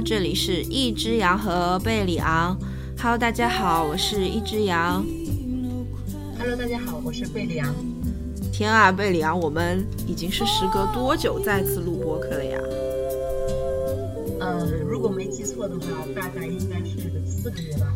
[0.00, 2.56] 这里是一只羊和贝里昂。
[2.98, 5.04] Hello，大家好，我是一只羊。
[6.38, 7.74] Hello，大家好，我是贝里昂。
[8.52, 12.58] 天啊，贝里昂，我们已经是时隔多久再次录播客了呀？
[14.40, 17.92] 呃，如果没记错的话，大概应该是四个月吧。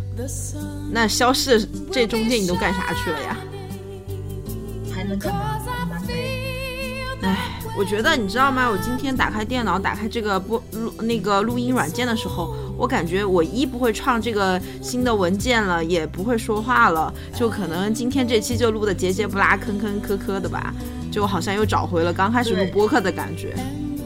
[0.90, 3.37] 那消失这中间你都干啥去了呀？
[7.78, 8.68] 我觉得你知道吗？
[8.68, 20.74] 我今天打开电脑，打开这个播录那个录音软件的时候，我感觉我一不会创这个新的文件了，也不会说话了，就可能今天这期就录的结结不拉、坑坑磕磕的吧，
[21.12, 23.54] 就好像又找回了刚开始录播客的感觉。
[23.56, 23.96] 嗯，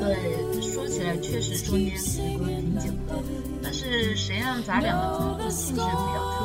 [0.00, 0.16] 对，
[0.62, 2.90] 说起来确实中间时隔挺久，
[3.62, 6.39] 但是谁让咱俩的工作性质比较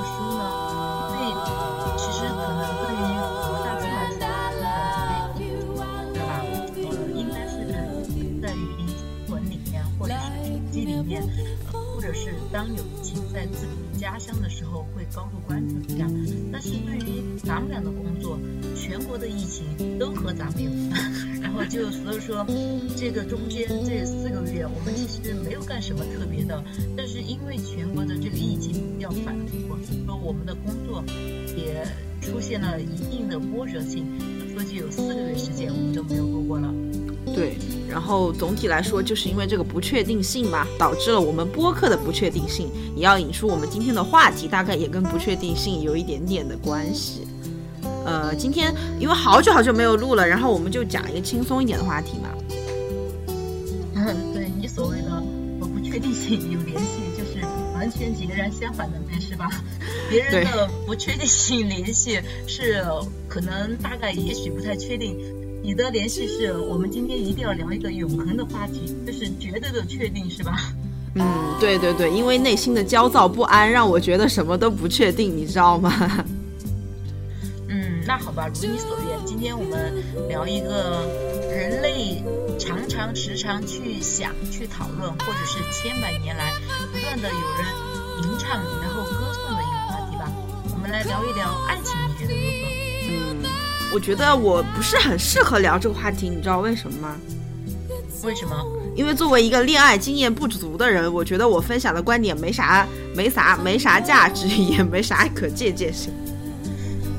[12.55, 16.07] 当有疫情在自己家乡的时候会高度关注一下。
[16.53, 18.39] 但是对于咱们俩的工作，
[18.73, 21.11] 全国的疫情都和咱们有关，
[21.43, 22.47] 然后就所以说
[22.95, 26.63] 这个中间这四个月，我们其实没有干什么特别的，
[26.95, 31.03] 但是因为全国的这个疫情要反复，所以说我们的工作
[31.57, 31.85] 也
[32.21, 34.05] 出现了一定的波折性，
[34.53, 36.73] 说就有四个月时间我们都没有录过了。
[37.35, 37.57] 对，
[37.95, 42.69] 然后总体来说，就是因为这个不确定性嘛，导致了我们播客的不确定性。
[42.93, 47.25] 也要引出我们今天的话题，大概也跟不确定性有一点点的关系。
[48.05, 52.27] 呃，今天因为好久好久没有录了，然后我们就讲一个轻松一点的话题嘛。
[53.95, 55.11] 嗯，对你所谓的
[55.61, 59.49] 和不确定性有联系，就是完全截然相反的对，是吧？
[60.11, 62.83] 别人的不确定性联系是
[63.29, 65.17] 可能大概也许不太确定，
[65.65, 70.55] 你的联系是我们今天一定要聊一个永恒的话题，就是绝对的确定，是吧？
[71.15, 71.25] 嗯，
[71.59, 75.91] 对对对，因为内心的焦躁不安让我觉得什么都不确定，你知道吗？
[77.67, 79.91] 嗯，那好吧，如你所愿，今天我们
[80.29, 81.09] 聊一个
[81.51, 82.23] 人类
[82.59, 86.53] 常常时常去想、去讨论，或者是千百年来
[86.93, 87.65] 不断的有人
[88.21, 90.31] 吟唱然后歌颂的一个话题吧。
[90.71, 92.69] 我们来聊一聊爱情，你觉得如何？
[93.07, 93.41] 嗯，
[93.95, 97.15] 我觉得我不是很适合聊这个话题，你知道为什么吗？
[98.25, 98.53] 为什么？
[98.93, 102.85] 因为作为一个恋爱经验不足的人，我觉得我分享的观点没啥、
[103.15, 106.11] 没啥、没啥价值，也没啥可借鉴性。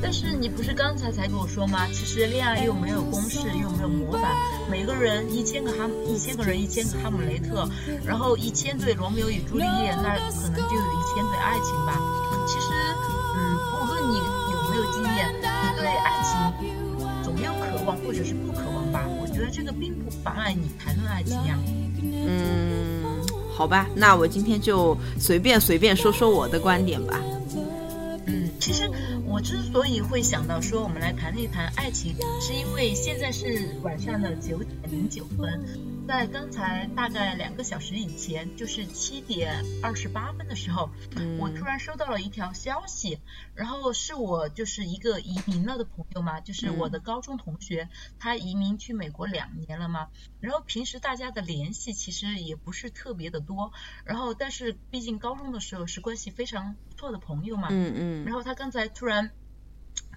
[0.02, 1.86] 但是你不是刚才才跟我说吗？
[1.94, 4.36] 其实恋爱又没有公式，又没有模板，
[4.70, 7.66] 每个人一千个哈，一千个人一千个哈姆雷特，
[8.04, 11.98] 然后一千对罗密欧与朱丽叶，那可能就有一千对爱情吧。
[12.46, 12.68] 其实，
[13.34, 14.18] 嗯，无论你
[14.52, 15.42] 有没有经验，你
[15.76, 16.66] 对爱情
[17.22, 19.06] 总要渴望或者是不渴望吧。
[19.20, 21.58] 我觉得这个并不妨碍你谈论爱情呀。
[22.28, 23.04] 嗯，
[23.54, 27.20] 好吧，那我今天就随便随便说说我的观点吧。
[28.26, 28.90] 嗯，其实
[29.24, 35.64] 我之所以会想到说我们来谈一谈爱情，是因为现在是晚上的九点零九分，
[36.06, 43.18] 在刚才大概两个小时以前，就是七点二十八分的时候，嗯我突然收到了一条消息，
[43.54, 47.88] 然后是我就是一个移民了的朋友嘛，就是我的高中同学，
[48.20, 50.08] 他移民去美国两年了嘛，
[50.38, 53.72] 然后平时大家的联系其实也不是特别的多，
[54.04, 58.24] 然后但是毕竟高中的时候是关系非常不错的朋友嘛，嗯嗯。
[58.24, 59.32] 然后他刚才突然，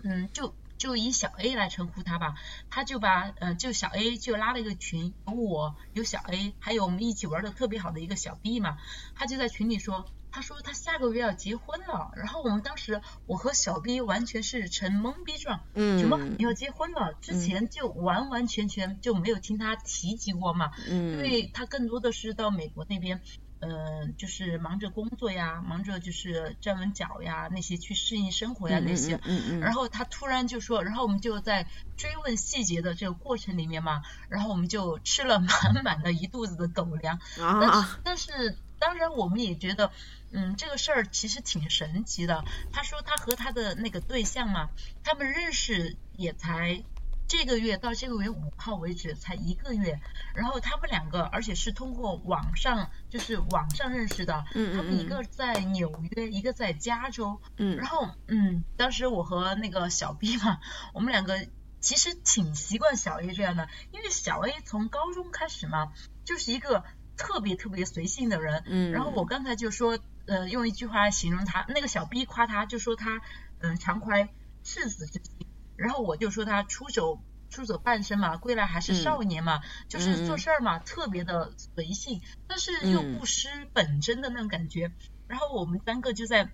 [0.03, 2.33] 嗯，就就以小 A 来称呼他吧，
[2.71, 8.79] 他就把呃，就小 A 就拉了一个群，有我，有小 A，还有我们一起玩的特别好的一个小 B 嘛，
[9.13, 17.13] 他就在群里说，他说他下个月要结婚了，然后我们当时我和小 B 完全是呈懵逼状，什么嗯你要结婚了？
[17.19, 23.21] 之前就完完全全就没有听他提及过嘛，因嗯为他更多的是到美国那边，
[23.61, 29.15] 嗯、就是忙着工作呀，忙着就是站稳脚呀，那些去适应生活呀那些。
[29.15, 31.67] 嗯嗯嗯，然后他突然就说，然后我们就在
[31.97, 35.49] 追问细节的这个过程里面嘛，然后我们就吃了满
[35.83, 37.19] 满的一肚子的狗粮。
[37.37, 39.91] 但啊是但是当然我们也觉得，
[40.31, 42.45] 嗯，这个事儿其实挺神奇的。
[42.71, 44.69] 他说他和他的那个对象嘛，
[45.03, 46.81] 他们认识也才
[47.29, 50.01] 这个月到这个月五号为止才一个月，
[50.33, 60.59] 然后他们两个而且是通过网上就是网上认识的，嗯嗯他们一嗯个在纽约，一个在加州，嗯然后嗯，当时我和那个小 B 嘛，
[60.95, 61.47] 我们两个
[61.79, 65.93] 其实挺习惯小 A 这样的，因为小 A 从高中开始嘛，
[66.25, 66.83] 就是一个
[67.15, 68.63] 特别特别随性的人。
[68.65, 73.21] 嗯，然后我刚才就说，呃，用一句话来形容他，那个小 B 夸他，就说他，
[73.59, 74.29] 嗯、常怀
[74.63, 75.45] 赤子之心。
[75.79, 84.91] 然后我就说他出手出走半生嘛，归来还是少年嘛，就是做事儿嘛，特别的随性，但是又不失本真的那种感觉。
[85.27, 86.51] 然后我们三个就在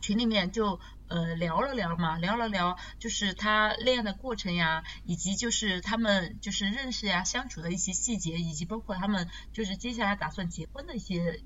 [0.00, 0.78] 群里面就
[1.08, 11.40] 呃聊了聊嘛，聊了聊，就是他恋爱的过程呀，以及就是他们就是认识呀、相处的一些细节，以及包括他们就是接下来打算结婚的一些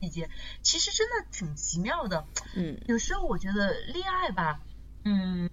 [0.00, 0.30] 细节，
[0.62, 2.26] 其实真的挺奇妙的。
[2.54, 4.60] 嗯，有时候我觉得恋爱吧，
[5.04, 5.50] 嗯。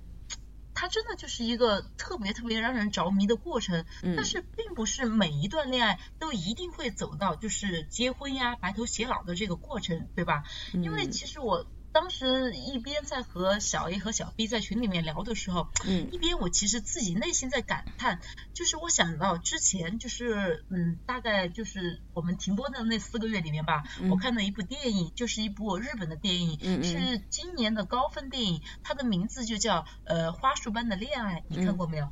[0.74, 3.86] 它真的就是一个特别特别让人着迷的过程，
[4.16, 10.44] 但是并不是每一段恋爱都一定会走到就是结婚呀、白头偕老的这个过程，对吧？
[10.84, 11.68] 因为其实我。
[11.94, 18.20] 当时一边在和小 A 和小 B 在群里面聊的时候，嗯，一边我其实自己内心在感叹，
[18.54, 32.12] 就是我想到之前就是嗯，大概就是我们停播的那四个月里面吧，我看了一部电影，就是一部日本的电影，是今年的高分电影，它的名字就叫呃花束般的恋爱，你看过没有？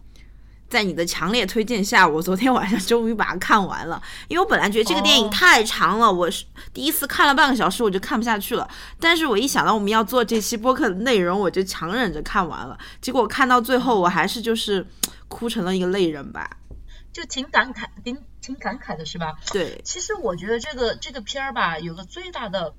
[0.71, 4.01] 在你的强烈推荐下，我昨天晚上终于把它看完了。
[4.29, 8.65] 因为我本来觉得这个电影太长了，我是第一次看了半个小时我就看不下去了。
[8.97, 12.79] 但是我一想到我们要做这期播客的内容，我就强忍着看完了。
[13.01, 14.87] 结果看到最后，我还是就是
[15.27, 16.49] 哭成了一个泪人吧，
[17.11, 19.33] 就挺感慨，挺挺感慨的是吧？
[19.51, 19.81] 对。
[19.83, 22.73] 其实我觉得这个这个片儿吧，有个最大的。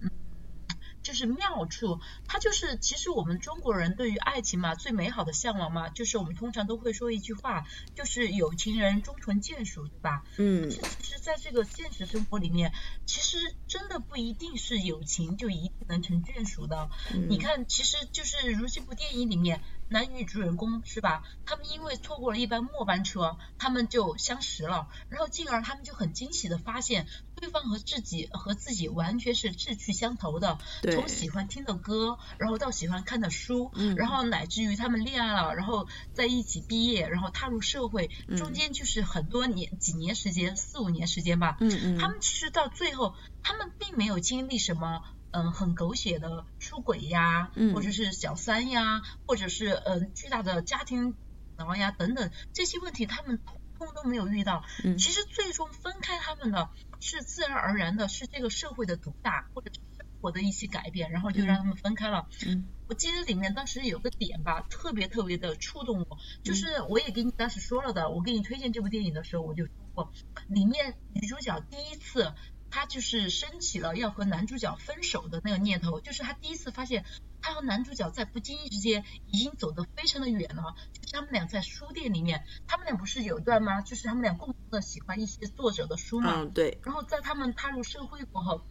[1.02, 10.24] 就是妙处，它就是其实我们中国人对于爱情嘛，最美好的向往嘛，就是我们通常都会说一句话，就是有情人终成眷属，对吧？
[10.38, 10.70] 嗯。
[10.70, 12.72] 其实在这个现实生活里面，
[13.06, 16.90] 其实真的不一定是友情就一定能成眷属的。
[17.28, 19.60] 你看，其实就是如这部电影里面。
[19.88, 21.22] 男女主人公是吧？
[21.44, 27.06] 他们因为错过了一班末班车，他们就相识了，然后进而他们就很惊喜的发现，
[27.42, 30.58] 对方和自己和自己完全是志趣相投的。
[30.92, 41.56] 从喜欢听的歌，然后到喜欢看的书，然后乃至于他们恋爱了，然后在一起毕业，然后踏入社会，中间就是很多年几年时间，四五年时间吧。
[41.58, 41.98] 嗯嗯。
[41.98, 45.02] 他们其实到最后，他们并没有经历什么。
[45.34, 51.16] 嗯，很狗血的出轨呀，或者是小三呀，或者是嗯巨大的家庭
[51.56, 54.62] 矛呀等等这些问题，他们通通都没有遇到。
[54.82, 56.68] 其实最终分开他们的
[57.02, 62.28] 是自然而然的，是这个社会的毒打或者生活的一些改变，然后就让他们分开了。
[62.46, 70.12] 嗯，我记得里面当时有个点吧，特别特别的触动我，就是我也给你当时说了的，我给你推荐这部电影的时候，我就说过，
[70.46, 72.32] 里面女主角第一次。
[72.74, 77.04] 她就是升起了要和男主角分手的那个念头，就是她第一次发现
[77.42, 80.74] 他和男主角在不经意之间已经走得非常的远了。
[80.92, 83.82] 就是他们俩在书店里面，他们俩不是有一段吗？
[83.82, 86.42] 就是他们俩共同的喜欢一些作者的书嘛。
[86.42, 86.80] 嗯，对。
[86.84, 88.62] 然后在他们踏入社会过后，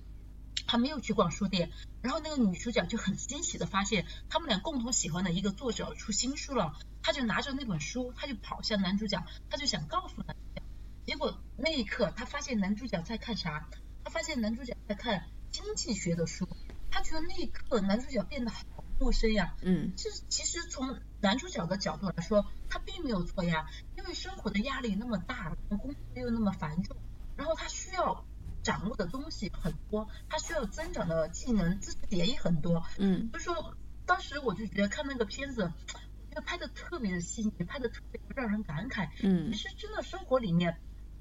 [0.65, 1.71] 他没有去逛书店，
[2.01, 6.73] 然后那个女主角就很惊喜的发现他们俩共同喜欢的一个作者出新书了，
[7.03, 10.63] 他就拿着那本书，他就跑向男主角，他就想告诉男主角，
[11.06, 13.68] 结果那一刻他发现男主角在看啥？
[14.03, 16.47] 他发现男主角在看经济学的书，
[16.92, 19.56] 他觉得那一刻男主角变得好陌生呀。
[19.62, 23.68] 嗯，其实其实从男主角的角度来说，他并没有错呀，
[23.98, 26.95] 因为生活的压力那么大，工作又那么繁重，
[27.36, 28.26] 然后他需要
[28.62, 32.86] 掌握的东西很多，他需要增长的技能知识点也很多。
[32.98, 39.10] 嗯，所以说当时我就觉得看那个片子，我觉得拍的特别的细腻，拍的特别让人感慨。
[39.24, 40.78] 嗯，其实真的生活里面。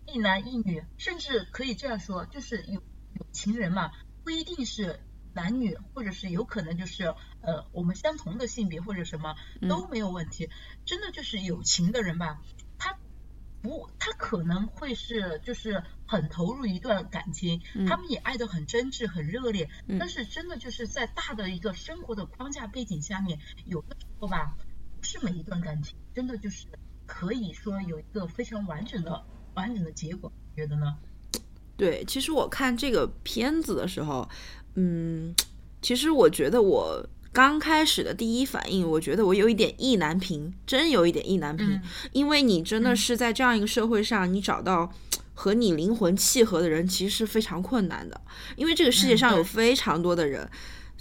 [0.07, 2.83] 一男一女，甚至可以这样说，就是有
[3.15, 3.93] 有情人嘛，
[4.25, 4.99] 不一定是
[5.35, 7.05] 男女，或者是有可能就是
[7.41, 9.35] 呃我们相同的性别或者什么
[9.69, 10.49] 都没有问题。
[10.85, 12.41] 真的就是有情的人吧，
[12.79, 12.97] 他
[13.63, 19.69] 不，他可能会是就是很投入一段感情，他们也爱得很真挚、很热烈。
[19.99, 24.57] 但是真的就是在大的一个生活的框架背景下面，有的时候吧，
[24.99, 26.67] 不是每一段感情真的就是
[27.07, 29.25] 可以说有一个非常完整的。
[29.53, 30.97] 完整的结果，觉得呢？
[31.77, 34.27] 对，其实我看这个片子的时候，
[34.75, 35.35] 嗯，
[35.83, 41.81] 其实我觉得我刚开始的第一反应，我觉得我有一点意难平，真有一点意难平，
[42.13, 44.93] 因为你真的是在这样一个社会上，你找到
[45.35, 48.21] 和你灵魂契合的人，其实是非常困难的，
[48.57, 50.49] 因为这个世界上有非常多的人。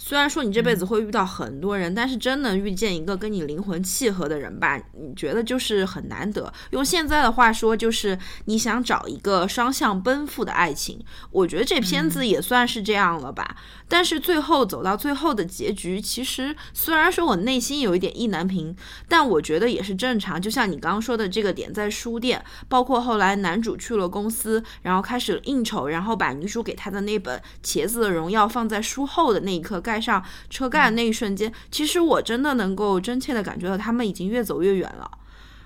[0.02, 6.50] 虽然说你这辈子会遇到很多人，但是真能遇见一个跟你灵魂契合的人吧，你觉得就是很难得。
[6.70, 10.98] 用现在的话说，就是你想找一个双向奔赴的爱情。
[11.30, 13.56] 我觉得这片子也算是这样了吧。
[13.86, 18.74] 但是最后走到最后的结局，其实虽然说我内心有一点意难平，
[19.06, 20.40] 但我觉得也是正常。
[20.40, 35.10] 就像你刚刚说的这个点，在书店，包括后来男主去了公司，然后开始应酬，然后把女主给他的那本《茄子的荣耀》放在书后的那一刻，盖上车盖的那一瞬间，其实我真的能够真切的感觉到他们已经越走越远了。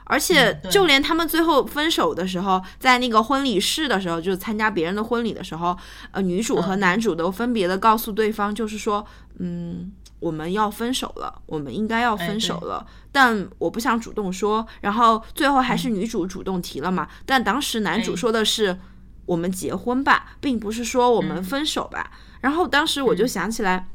[0.05, 5.77] 而且就连他们最后分手的时候，在那个婚礼室的时候，就是参加别人的婚礼的时候，
[6.13, 9.05] 呃，女主和嗯男主都分别的告诉对方，就是说，
[9.39, 14.67] 嗯，我们要分手了，我们应该要分手了，但我不想主动说。
[14.81, 18.79] 然后最后还是女主主动提了嘛，但当时男主哎说的是。
[19.27, 22.11] 我们结婚吧，并不是说我们嗯分手吧。
[22.43, 23.89] 然后当时我就想起来，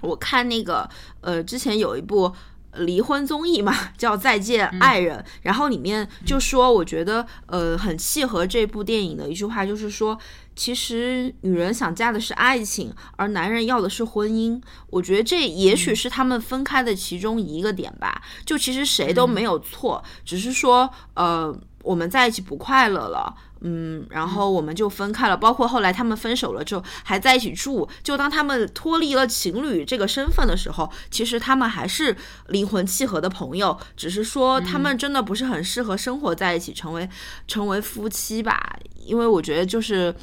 [0.00, 0.88] 我看那个
[1.20, 2.32] 呃，之前有一部
[2.70, 10.18] 呃离婚综艺嘛，叫《再见爱人》，然后里面就说，我觉得呃很契合这部电影的一句话，就是说，
[10.54, 14.60] 其实女人想嫁的是爱情，而男人要的是婚姻。
[14.90, 18.22] 我觉得这也许是他们分开的其中一个点吧。
[18.44, 23.34] 就其实谁都没有错，只是说呃我们在一起不快乐了。
[23.60, 25.36] 嗯，然后我们就分开了。
[25.36, 27.88] 包括后来他们分手了之后，还在一起住。
[28.02, 32.16] 就当他们脱离了情侣这个身份的时候，其实他们还是
[32.48, 37.08] 灵魂契合的朋友，只是说他们真的不是很适合生活在一起，成为
[37.46, 38.78] 成为夫妻吧。
[39.04, 40.14] 因为我觉得就是。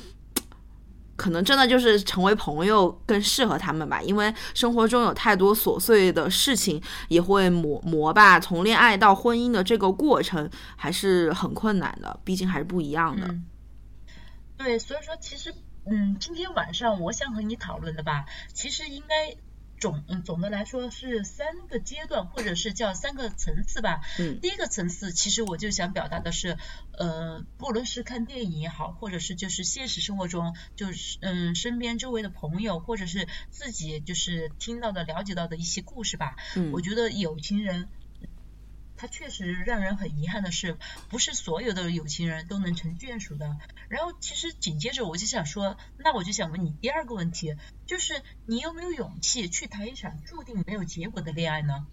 [1.16, 8.40] 可能真的就是成为朋友更适合他们吧，因为生活中有太多琐碎的事情也会磨磨吧。
[8.40, 13.34] 从恋爱到婚姻的这个过程还是很困难的，毕竟还是不一样的。
[14.58, 15.54] 对，所以说其实，
[15.86, 19.36] 嗯，今天晚上我想和你讨论的吧，其实应该
[19.80, 24.02] 总嗯总的来说是三个阶段，或者是叫三个层次吧。
[24.20, 26.58] 嗯第一个层次，其实我就想表达的是，
[26.98, 37.90] 呃，不论是看电影也好，或者是就是现实生活中，就是嗯身边周围的朋友，或者是自己就是听到的、了解到的一些故事吧，嗯我觉得有情人。
[38.98, 40.78] 他确实让人很遗憾的是，
[41.10, 43.58] 不是所有的有情人都能成眷属的。
[43.90, 51.86] 然后，其实紧接着我就想说，那我就想问你第二个问题，就是你有没有勇气去谈一场注定没有结果的恋爱呢？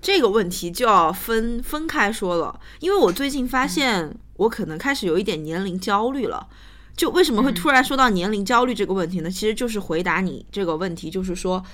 [0.00, 6.48] 这个问题就要分分开说了，因为我最近发现我可能开始有一点年龄焦虑了。
[6.96, 9.28] 就为什么会突然说到年龄焦虑这个问题呢？
[9.28, 11.64] 其实就是回答你这个问题，就是说，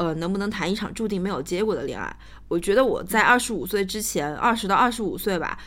[0.00, 2.16] 呃，能不能谈一场注定没有结果的恋爱？
[2.48, 5.58] 我觉得我在二十五岁之前，二十到二十五岁吧，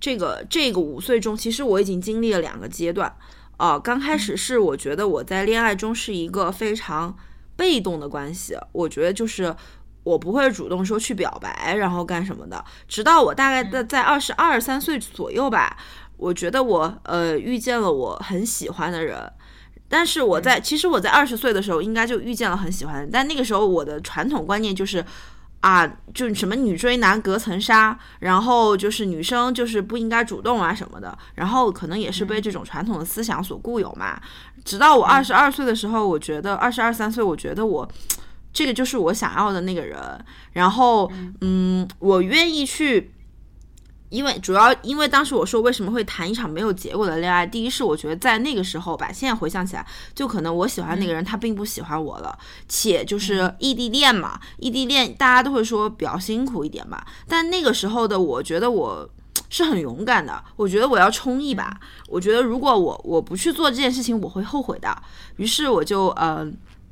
[0.00, 3.14] 这个这个五岁中，其实我已经经历了两个阶段。
[3.58, 7.14] 呃，刚开始是我觉得我在恋爱中是一个非常
[7.54, 9.54] 被动的关系，我觉得就是
[10.04, 12.64] 我不会主动说去表白，然后干什么的。
[12.88, 15.76] 直到我大概在在二十二三岁左右吧，
[16.16, 19.30] 我觉得我呃遇见了我很喜欢的人。
[19.90, 25.04] 但是我在其实我在二十岁的时候应该就遇见了很喜欢的，但那个时候我的传统观念就是。
[25.62, 34.18] 啊，就什么女追男隔层纱，然后就是女生就是不应该主动啊什么的，然后可能也是被这种传统的思想所固有嘛。
[34.64, 37.86] 直到我二十二岁的时候，我觉得二十二三岁，我觉得我
[38.54, 39.98] 这个就是我想要的那个人，
[40.54, 43.12] 然后嗯，我愿意去。
[44.10, 52.38] 因为主要因为当时我说为什么会谈一场没有结果的恋爱，第一是我觉得在那个时候吧，现在回想起来，就可能我喜欢那个人他并不喜欢我了，
[52.68, 59.08] 且就是异地恋嘛，异地恋大家都会说比较辛苦一点吧，但那个时候的我觉得我
[59.48, 64.94] 是很勇敢的，我觉得我要冲一把，我觉得如果我我不去做这件事情，我会后悔的，
[65.36, 66.50] 于是我就呃。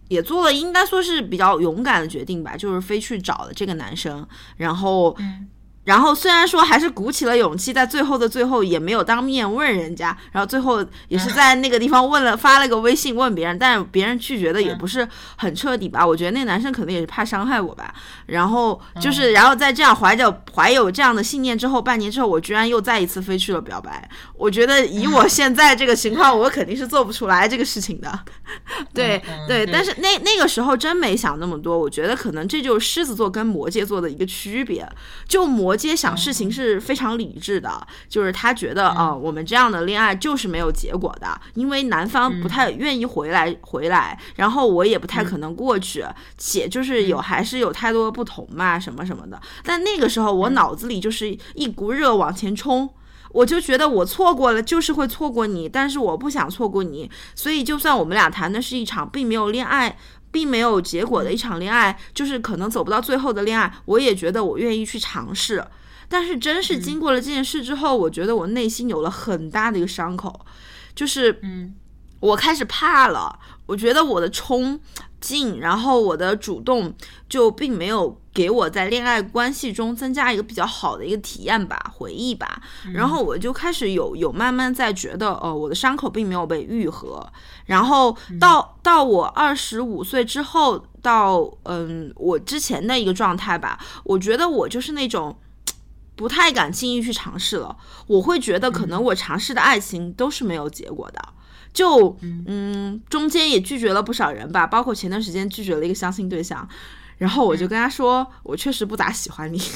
[0.09, 5.15] 也做了应该说是比较勇敢的决定吧，就是非去找了这个男生，然后
[5.85, 16.07] 然后虽然说还是鼓起了勇气，在最后的最后也没有当面问人家，然后最后也是在那个地方问了发了个微信问别人，但别人拒绝的也不是很彻底吧？
[16.07, 17.95] 我觉得那男生可能也是怕伤害我吧。
[18.27, 24.07] 然后就是，然后在这样怀着怀有这样的信念之后，半年之后，我居然又再一次飞去了表白。
[24.35, 28.21] 我觉得以我现在这个情况，我肯定是做不出来这个事情的。
[28.93, 31.79] 对对，但是那那个时候真没想那么多。
[31.79, 34.87] 我觉得可能这就是狮子座跟摩羯座的一个区别。
[35.27, 46.05] 就摩羯想事情是非常理智的，就是他觉得啊、我们这样的恋爱就是没有结果的，因为男方不太愿意回来回来，然后我也不太可能过去，
[46.37, 49.41] 且就是有还是有太多的不同嘛，什么什么的。
[49.63, 52.91] 但那个时候我脑子里就是一股热往前冲。
[53.31, 59.99] 我就觉得我错过了，就是会错过你，但是我不想错过你，所以就算我们俩谈的是一场并没有恋爱，
[60.31, 65.65] 并没有结果的一场恋爱，就是可能走不到最后的恋爱，我也觉得我愿意去尝试。
[66.09, 70.41] 但是真是经过了这件事之后，我觉得我内心有了很大的一个伤口，
[70.95, 71.75] 就是嗯
[72.21, 73.39] 我开始怕了。
[73.67, 74.81] 我觉得我的冲
[75.21, 76.95] 劲，然后我的主动，
[77.29, 82.63] 就并没有给我在恋爱关系中增加一个比较好的一个体验吧、回忆吧。
[82.95, 87.33] 然后我就开始有有慢慢在觉得，呃，我的伤口并没有被愈合。
[87.67, 95.37] 然后到到我二十五岁之后，到嗯我之前的一个状态吧，我觉得我就是那种。
[96.19, 97.77] 不太敢轻易去尝试了。
[98.09, 101.29] 我会觉得可能我尝试的爱情都是没有结果的，
[101.73, 106.69] 就嗯，中间也拒绝了不少人吧，包括前段时间拒绝了一个相亲对象，
[107.19, 109.61] 然后我就跟他说，我确实不咋喜欢你。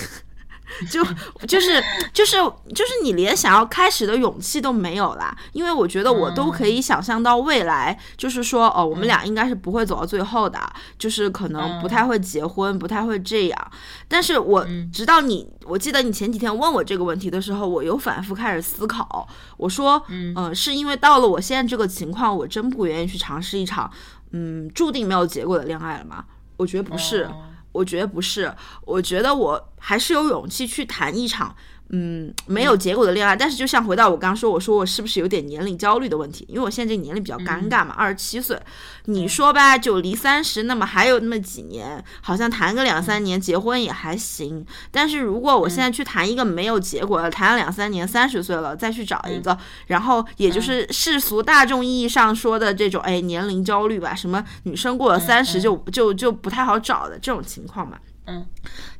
[0.90, 1.04] 就
[1.46, 1.82] 就是
[2.14, 2.38] 就是
[2.74, 10.58] 就是你连想要开始的勇气都没有啦，因为我觉得我都可以想象到未来，就是说哦，我们俩应该是不会走到最后的，
[10.96, 13.70] 就是可能不太会结婚，不太会这样。
[14.08, 23.90] 但是我直到你，我记得你前几天问我这个问题的时候，我又反复开始思考，我说嗯，是因为到了我现在这个情况，我真不愿意去尝试一场
[24.30, 26.24] 嗯注定没有结果的恋爱了吗？
[26.56, 27.28] 我觉得不是。
[27.72, 28.54] 我觉得不是，
[28.84, 31.56] 我觉得我还是有勇气去谈一场。
[31.94, 36.42] 嗯，没有结果的恋爱，但是就像回到我刚刚说，我说我是不是有点年龄焦虑的问题？
[36.48, 38.58] 因为我现在这个年龄比较尴尬嘛，二十七岁，
[39.04, 44.64] 你说吧，就离三十，那么还有那么几年，好像谈个两三年结婚也还行。
[44.90, 49.58] 但是如果我现在去谈一个没有结果的，谈了两三年，三十岁了再去找一个，
[49.88, 57.98] 然后也就是世俗大众意义上说的这种，哎，年龄焦虑吧，什么女生过了三十就就就不太好找的这种情况嘛。
[58.26, 58.46] 嗯，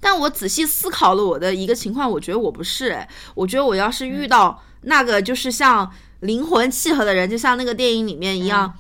[0.01, 5.89] 但我仔细思考了我的一个情况，我觉得我不是哎，我觉得我要是遇到那个就是像
[6.21, 8.77] 灵魂契合的人，就像那个电影里面一样，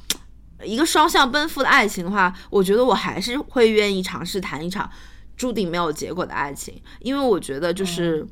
[0.64, 4.90] 一个双向奔赴的爱情的话，我觉得我还是会愿意尝试谈一场
[5.36, 8.26] 注定没有结果的爱情，因为我觉得就是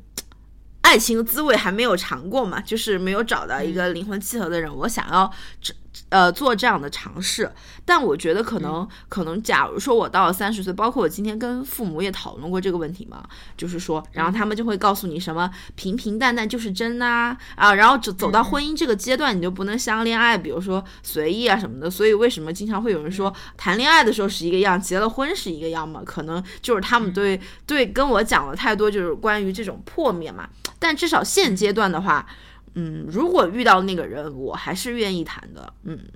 [0.81, 5.73] 爱情的滋味还没有尝过嘛，就是没有找到一个灵魂契合的人，我想要这。
[6.11, 7.49] 呃，做这样的尝试，
[7.85, 13.23] 但我觉得可能，可能，假如说我到了三十岁，包括我今天跟父母也讨论过这个问题嘛，
[13.55, 26.01] 就是说，然后他们就会告诉你什么平平淡淡就是真呐，啊，然后走走到婚姻这个阶段，你就不能相恋爱，比如说随意啊什么的，所以为什么经常会有人说谈恋爱的时候是一个样，结了婚是一个样嘛？
[26.05, 30.49] 可能就是他们对对跟我讲了太多，就是关于这种破灭嘛。
[30.77, 32.27] 但至少现阶段的话。
[32.27, 32.35] 嗯，
[32.73, 35.73] 如果遇到那个人，我还是愿意谈的。
[35.83, 36.11] 嗯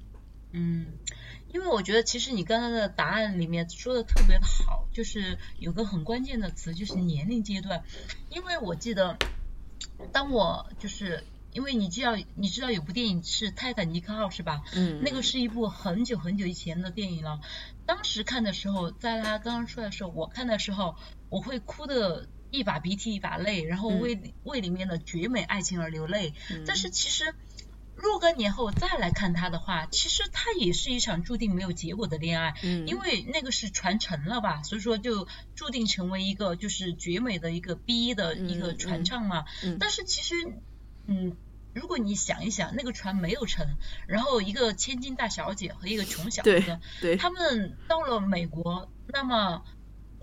[0.54, 0.86] 嗯，
[1.52, 7.84] 因为我觉得其实你刚才的答案里面说的特别的好，就是有个很关键的词，就是年龄阶段。
[8.30, 9.18] 因为我记得，
[10.14, 14.64] 当我就是因为你知道你知道有部电影是《泰坦尼克号》是吧？
[14.76, 15.02] 嗯。
[15.04, 17.42] 那个是一部很久很久以前的电影了。
[17.86, 20.96] 当时看的时候，在他刚刚出来的时候，我看的时候，
[21.30, 22.30] 我会哭的。
[22.58, 26.34] 一把鼻涕一把泪，然后为为里面的绝美爱情而流泪。
[26.66, 27.36] 但是其实
[27.96, 39.46] 若干年后再来看他的话，其实他也是一场注定没有结果的恋爱，因为那个是传承了吧，所以说就注定成为一个就是绝美的一个 B 的一个传唱嘛。
[39.80, 40.36] 但是其实，
[41.08, 41.38] 嗯，
[41.74, 49.64] 如果你想一想，那个船没有沉，然后一个千金大小姐和一个穷小子，对，他们到了美国，那么。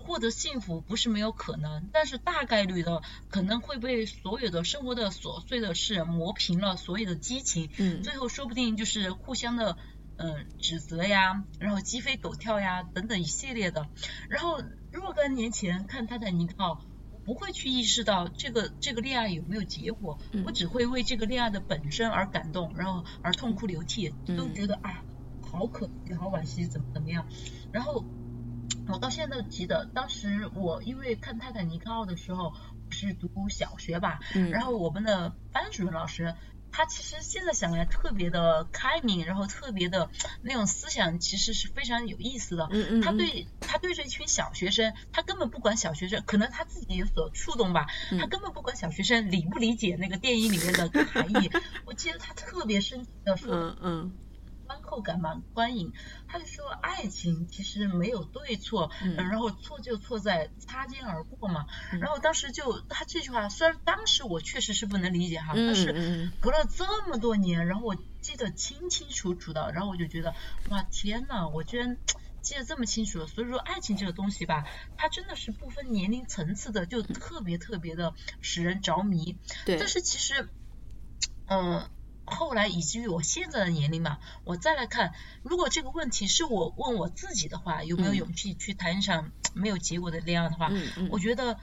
[0.03, 9.77] 获得幸福不是没有可能，但是大概率的可能会被所有的生活的琐碎的事磨平了所有的激情，嗯，最后说不定就是互相的
[10.17, 13.87] 嗯指责呀，然后鸡飞狗跳呀等等一系列的。
[14.29, 14.61] 然后
[14.91, 16.85] 若干年前看泰坦尼克号，
[17.25, 25.03] 不会去意识到这个这个恋爱有没有结果，我只会为这个恋爱的本身而感动，然后而痛哭流涕，都觉得啊
[25.41, 27.25] 好可惜，好惋惜，怎么怎么样，
[27.71, 28.03] 然后。
[28.87, 32.53] 我到现在都记得，当时我因为看《泰坦尼克号》的时候
[32.89, 34.19] 是读小学吧，
[34.51, 36.35] 然后我们的班主任老师，
[36.71, 40.09] 他其实现在想来特别的开明，然后特别的
[40.41, 42.67] 那种思想其实是非常有意思的。
[42.71, 43.01] 嗯嗯。
[43.01, 47.87] 他对他对着一群小学生，他根本不管小学生，可能他自己有所触动吧，
[48.19, 51.49] 他根本不管小学生理不理解那个电影里面的含义。
[51.85, 53.55] 我记得他特别深情的说。
[53.55, 54.11] 嗯嗯。
[54.73, 55.93] 观后感嘛，观影，
[56.27, 61.67] 他就说爱情其实没有对错，嗯，然后错就错在擦肩而过嘛，
[62.01, 65.93] 然后当时就他这句话，虽然当时我确实是不能理解哈，但是
[66.41, 70.33] 隔了这么多年，然后我记得清清楚楚的，然后我就觉得
[70.69, 71.97] 哇天呐，我居然
[72.41, 74.65] 记得这么清楚，所以说爱情这个东西吧，
[74.97, 80.49] 它真的是不分年龄层次的，就特别特别的使人着迷，对，但是其实，
[81.45, 81.87] 嗯。
[82.33, 90.69] 后来以至于我现在的年龄嘛，我再来看，如果这个问题是我问我自己的话，有没有勇气去谈一场没有结果的恋爱的话，
[91.11, 91.59] 我觉得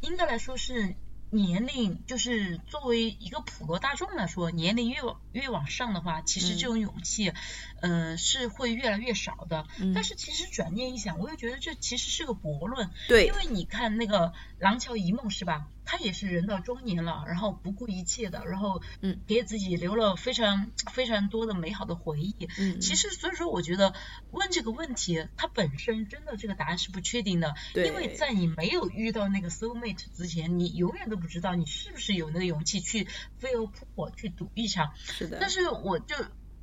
[0.00, 0.96] 应该来说是
[1.30, 7.32] 年龄，就是作为一个普罗大众来说，年龄越往越往上的话，其实这种勇气，
[7.80, 9.66] 嗯，是会越来越少的。
[9.92, 15.66] 但是其实转念一想，我又觉得这其实是个悖论，对，因为你看那个《廊桥遗梦》是吧？
[15.86, 22.48] 他也是人到中年了，然后不顾一切的，然后嗯，给自己留了非常非常多的美好的回忆。
[22.58, 23.94] 嗯，其实所以说，我觉得
[24.32, 33.06] 问这个问题，它本身真的这个答案是不确定的，对因为在你没有遇到那个 soul mate 之前，你永远都不知道你是不是有那个勇气去
[33.38, 34.92] 飞蛾扑火去赌一场。
[34.96, 36.16] 是的，但是我就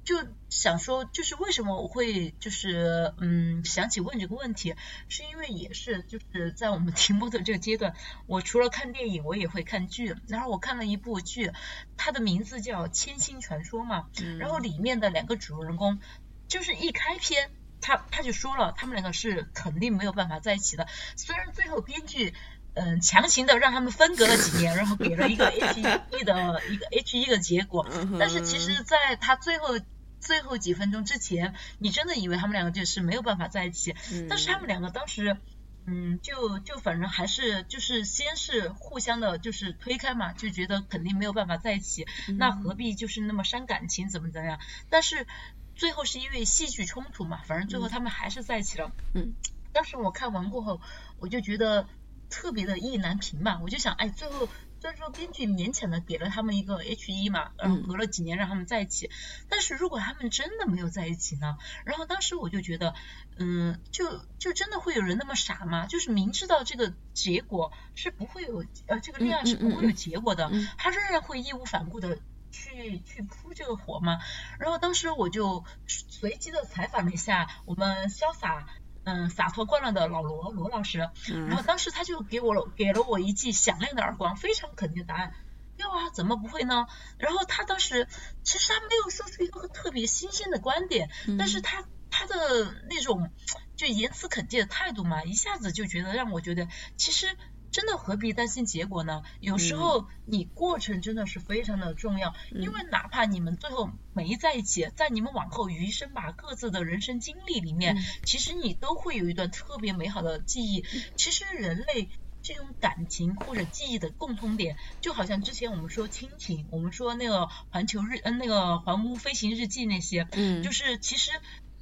[0.04, 0.16] 就
[0.50, 4.76] 想说，就是为什么我会就是嗯想起问这个问题，
[5.08, 7.96] 是因为也是就是在我们 停播的这个阶段，
[8.28, 10.16] 我除了看电影，我也会看剧。
[10.28, 11.52] 然后我看了一部剧，
[11.98, 16.00] 它的名字叫《千星传说》嘛，嗯然后里面的两个主人公，
[16.48, 17.52] 就是一开篇。
[17.86, 20.88] 他他就说了，他们两个是肯定没有办法在一起的。
[21.18, 22.34] 虽然最后编剧
[22.74, 25.84] 嗯强行的让他们分隔了几年，然后给了一个 H 一
[26.24, 27.88] 的一个 H 一的结果，
[28.20, 29.80] 但是其实在他最后
[30.20, 35.38] 最后几分钟之前，你真的以为他们两个就是没有办法在一起，嗯但是他们两个当时。
[35.86, 42.08] 嗯，就就反正还是就是先是互相的，就是推开嘛，就觉得肯定没有办法在一起，
[42.38, 44.60] 那何必就是那么伤感情，怎么怎么样？
[44.90, 45.28] 但是
[45.76, 48.94] 最后是因为戏剧冲突嘛，反正最后他们还是在一起了。
[49.14, 49.34] 嗯，
[49.74, 50.80] 当时我看完过后，
[51.20, 51.86] 我就觉得
[52.34, 54.50] 特别的意难平嘛，我就想，哎，最后
[54.82, 59.12] 虽然说编剧勉强的给了他们一个 H 一嘛，然后嗯隔了几年让他们在一起，
[59.50, 61.60] 但是如果他们真的没有在一起呢？
[61.86, 62.96] 然后当时我就觉得，
[63.38, 65.86] 嗯，就就真的会有人那么傻吗？
[65.86, 72.18] 就是明知道这个结果是不会有，呃，这个恋爱是不会有结果的，嗯他仍然会义无反顾的。
[72.56, 74.20] 去去扑这个火嘛，
[74.60, 78.68] 然后当时我就随机的采访了一下我们潇洒
[79.04, 85.34] 嗯洒脱惯了的老罗罗老师，然后嗯当时他就给我给了我一记响亮的耳光，非常肯定的答案。
[85.78, 86.88] 要啊，怎么不会呢？
[87.18, 88.08] 然后他当时
[88.44, 93.32] 其实他没有说出一个特别新鲜的观点，但是他他的那种
[93.76, 97.28] 就言辞肯定的态度嘛，一下子就觉得让我觉得其实。
[97.74, 99.24] 真的何必担心结果呢？
[99.42, 110.86] 有时候你过程真的是非常的重要，因为哪怕你们最后没在一起，在你们往后余生吧各自的人生经历里面，嗯其实你都会有一段特别美好的记忆。
[111.18, 112.10] 其实人类
[112.44, 121.32] 这种感情或者记忆的共通点，就好像之前我们说亲情，我们说那个环球日，嗯，那个环屋飞行日记那些，嗯就是其实。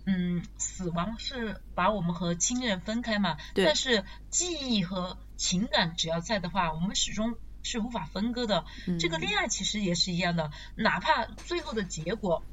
[0.03, 8.63] 嗯，死亡是把我们和亲人分开嘛，但是记忆和情感只要在的话，我们始终是无法分割的。
[8.99, 12.45] 这个嗯恋爱其实也是一样的，哪怕最后的结果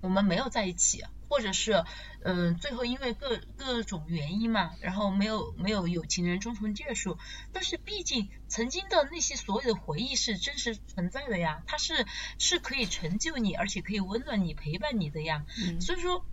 [0.00, 1.84] 我们没有在一起，或者是
[2.22, 7.18] 嗯、呃最后因为各各种原因嘛，然后没有没有有情人终成眷属，
[7.52, 12.06] 但是毕竟曾经的那些所有的回忆是真实存在的呀，它是
[12.38, 15.44] 是可以成就你，而且可以温暖你、陪伴你的呀。
[15.66, 16.24] 嗯所以说，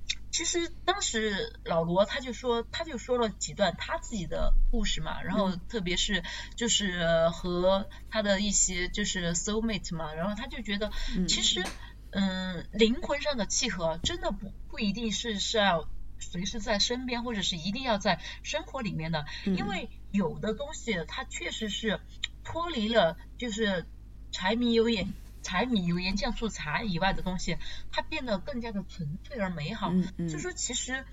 [0.41, 6.23] 其实当时老罗他就说，他就说了几段他自己的故事嘛，然后特别是
[6.55, 11.63] 就是和他的一些就是 soul mate 嘛，然后他就觉得嗯其实
[12.09, 15.87] 嗯灵魂上的契合真的不不一定是是要。
[16.23, 21.99] 随时在身边，或者是一定要在生活里面的，嗯因为有的东西它确实是
[22.43, 23.87] 脱离了就是
[24.31, 27.57] 柴米油盐、柴米油盐酱醋茶以外的东西，
[27.91, 29.89] 它变得更加的纯粹而美好。
[29.91, 31.05] 嗯嗯所以说，其实，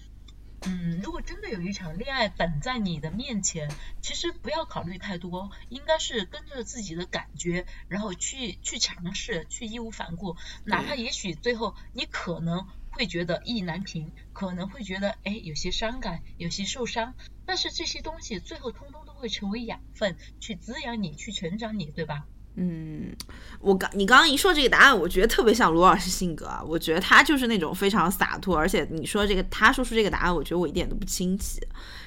[0.62, 3.70] 嗯，如果真的有一场恋爱等在你的面前，
[4.02, 17.14] 其实不要考虑太多，应该是跟着自己的感觉，然后去去尝试，去义无反顾，哪怕也许最后你可能会觉得意难平，可能会觉得哎有些伤感，有些受伤，
[17.46, 22.26] 但是这些东西最后通通都会成为养分，去滋养你，去成长你，对吧？
[22.60, 23.14] 嗯，
[23.60, 26.60] 我刚你刚刚一说这个答案，我觉得特别像罗老师性格啊。
[26.66, 31.60] 我觉得他就是那种非常洒脱，而且你说这个他说出这个答案，我觉得我一点都不惊奇。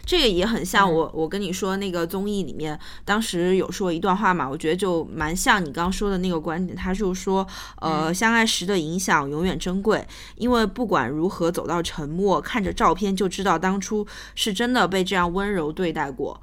[0.05, 6.75] 这个也很像我，我跟你说那个综艺里面，当时有说一段话嘛，我觉得就蛮像你刚刚说的那个观点。
[6.75, 7.47] 他就说，
[7.79, 16.41] 呃，相爱时的影响永远珍贵，因为不管如何走到沉默，看着照片就知道当初是真的被这样温柔对待过。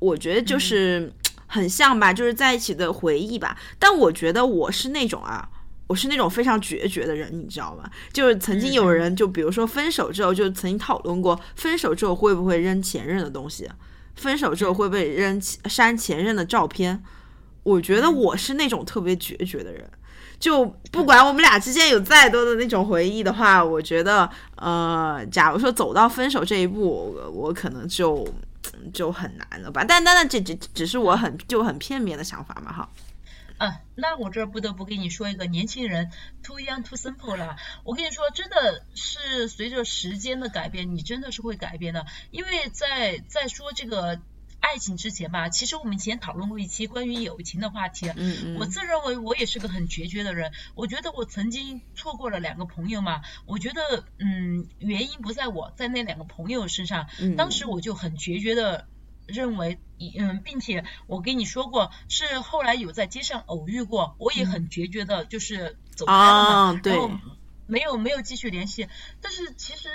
[0.00, 1.12] 我觉得就是。
[1.46, 3.56] 很像吧，就是在一起的回忆吧。
[3.78, 5.48] 但我觉得我是那种啊，
[5.86, 7.88] 我是那种非常决绝的人，你知道吗？
[8.12, 13.68] 就是曾经有人就比如说分手之后，就曾经讨论过分手之后会不会扔前任的东西，
[14.14, 17.02] 分手之后会不会扔删前任的照片。
[17.62, 19.88] 我觉得我是那种特别决绝的人。
[20.38, 28.26] 就不管我们俩之间有再多的那种回忆的话，我觉得，呃，假如说走到分手这一步，我我可能就
[28.92, 29.84] 就很难了吧。
[29.84, 32.90] 但但但这只只是我很就很片面的想法嘛，哈。
[33.56, 36.10] 啊，那我这不得不跟你说一个年轻人
[36.42, 37.56] too young too simple 了。
[37.84, 42.04] 我跟你说，真的是随着时间的改变，你真的是会改变的。
[42.32, 44.20] 因为在在说这个
[44.64, 48.08] 爱情之前吧，其实我们以前讨论过一期关于友情的话题。
[48.16, 58.88] 嗯嗯，我自认为我也是个很决绝的人，我觉得我曾经错过了两个朋友嘛，我觉得嗯原因不在我，在那两个朋友身上，当时我就很决绝的
[59.26, 59.78] 认为，
[60.18, 67.10] 嗯，并且我跟你说过，是后来有在街上偶遇过，我也很决绝的，就是走开了嘛，然后
[67.66, 68.88] 没有没有继续联系，
[69.20, 69.88] 但是其实。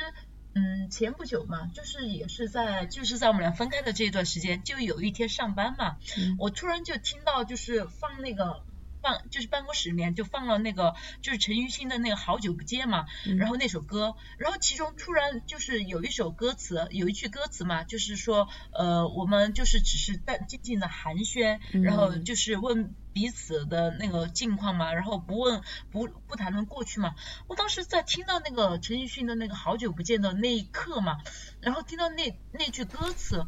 [0.60, 5.98] 嗯，前不久嘛，就是也是在就是在我们俩分开的这一段时间，就有一天上班嘛，
[6.38, 8.64] 我突然就听到就是放那个
[9.02, 13.06] 放就是办公室里面就放了那个就是陈奕迅的那个好久不见嘛，
[13.38, 22.94] 然后那首歌，然后其中突然就是有一首歌词，有一句歌词嘛，就是说呃我们就是只是淡静静的寒暄，然后就是问。
[23.20, 27.16] 彼此的那个近况嘛，然后不问不不谈论过去嘛。
[27.48, 31.18] 我当时在听到那个陈奕迅的那个好久不见的那一刻嘛，
[31.60, 33.46] 然后听到那那句歌词，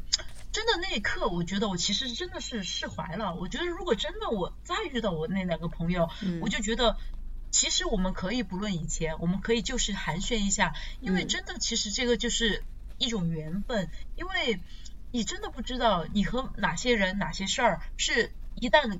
[0.52, 3.34] 真的那一刻，我觉得我其实真的是释怀了。
[3.36, 6.10] 我觉得如果真的我再遇到我那两个朋友，
[6.42, 6.98] 我就觉得
[7.50, 12.66] 其实我们可以不论以前，我们可以就是寒暄一下，因为真的其实这个就是
[12.98, 14.60] 一种缘分，因为
[15.14, 19.00] 你真的不知道你和哪些人哪些事儿是一旦。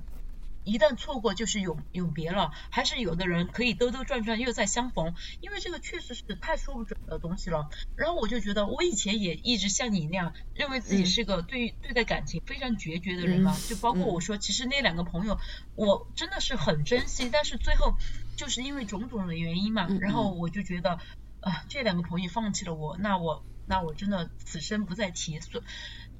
[0.64, 7.68] 一旦错过就是永永别了，还是有的人可以兜兜转转又再相逢，因为这个确实是太说不准的东西了。
[7.96, 13.56] 然后我就觉得，我以前也一直像你那样，认为自己是个对对待感情非常决绝的人嘛。
[13.68, 15.38] 就包括我说，其实那两个朋友，
[15.74, 17.96] 我真的是很珍惜，但是最后
[18.36, 20.98] 就是因为种种的原因嘛，然后我就觉得
[21.40, 25.40] 啊，这两个朋友放弃了我，那我那我真的此生不再提。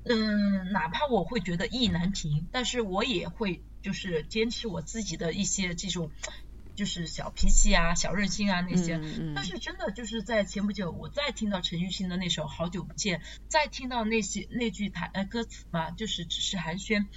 [0.04, 3.62] 嗯，哪怕我会觉得意难平，但是我也会。
[3.82, 6.12] 就是坚持我自己的一些这种，
[6.76, 9.00] 就是小脾气啊、小任性啊那些。
[9.34, 17.08] 但是真的就是在前不久，我再听到陈奕迅的那首《好久不见》，再听到那些那句台呃歌词嘛，就是只是寒暄，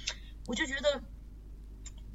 [0.48, 1.04] 我就觉得。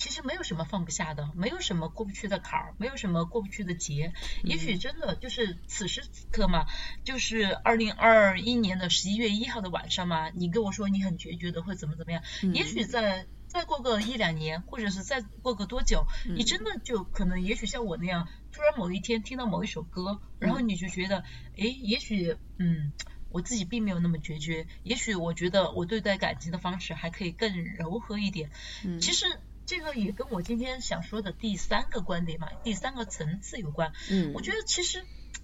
[0.01, 4.13] 其实没有什么放不下的，没有什么过不去的坎儿，没有什么过不去的劫。
[4.43, 6.65] 也许真的就是此时此刻嘛，
[7.03, 12.23] 就是二零二一年的十一月一号的晚上嘛，你跟我说你很决绝的会怎么怎么样。
[12.51, 21.19] 也许在再过个一两年，或者是再过个多久，你真的就可能，也许像我那样，突然某一天听到某一首歌，然后你就觉得，
[21.59, 22.91] 哎，也许，嗯，
[23.29, 28.49] 我自己并没有那么决绝，也许我觉得我对待感情的方式还可以更柔和一点。
[28.83, 29.27] 嗯其实。
[29.71, 33.93] 这个也跟我今天想说的第三个观点嘛，第三个层次有关。
[34.09, 35.01] 嗯，我觉得其实。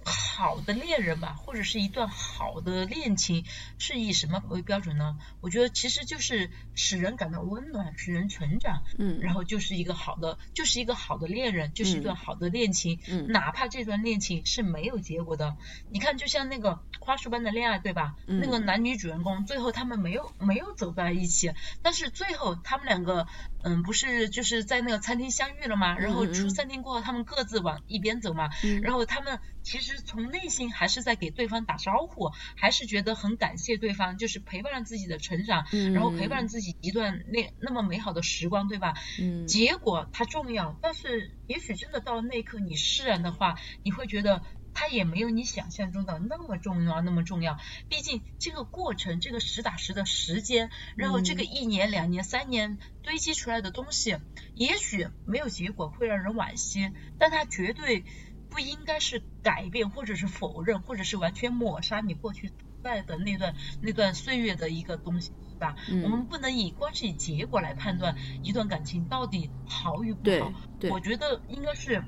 [0.07, 3.45] 好的恋人吧，或者是一段好的恋情，
[3.77, 5.17] 是以什么为标准呢？
[5.41, 15.57] 我觉得其实就是使人感到温暖，使人成长，嗯，然后就是一个好的，就是一个好的恋人，就是一段好的恋情，嗯，哪怕这段恋情是没有结果的，
[15.91, 18.15] 你看，就像那个花束般的恋爱，对吧？
[18.25, 23.27] 那个男女主人公最后他们没有没有走在一起，但是最后他们两个，
[23.61, 25.97] 嗯，不是就是在那个餐厅相遇了吗？
[25.97, 28.49] 然后出餐厅过后，他们各自往一边走嘛，
[28.81, 29.96] 然后他们其实。
[30.01, 38.93] 从内心还是在给对方打招呼，还是觉得很感谢对方，就是陪伴了自己的成长，然后陪伴了自己一段那那么美好的时光，对吧？
[39.19, 39.47] 嗯。
[39.47, 47.57] 结果它重要，但是也许真的到了那一刻你释然的话，你会觉得它也没有你想象中的那么重要，那么重要。
[47.89, 54.17] 毕竟这个过程，这个实打实的时间，然后这个一年、两年、三年堆积出来的东西，
[54.53, 58.03] 也许没有结果会让人惋惜，但它绝对。
[58.57, 65.75] 不应该是改变，或者是否认，或者是完全抹杀你过去在的那段那段岁月的一个东西，是吧？
[66.03, 70.51] 我们不能以光是以结果来判断一段感情到底好与不好。
[70.89, 72.03] 我觉得应该是